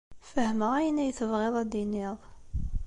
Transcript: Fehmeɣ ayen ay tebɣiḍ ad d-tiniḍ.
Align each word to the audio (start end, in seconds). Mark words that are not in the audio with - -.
Fehmeɣ 0.33 0.71
ayen 0.79 1.01
ay 1.03 1.11
tebɣiḍ 1.17 1.55
ad 1.61 1.67
d-tiniḍ. 1.69 2.17